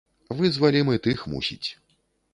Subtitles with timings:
[0.39, 1.63] Вызвалім і тых, мусіць.